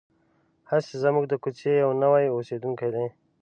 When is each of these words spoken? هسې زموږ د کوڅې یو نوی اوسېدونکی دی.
هسې 0.69 0.95
زموږ 1.03 1.25
د 1.29 1.33
کوڅې 1.43 1.71
یو 1.83 1.91
نوی 2.03 2.25
اوسېدونکی 2.35 2.89
دی. 2.95 3.07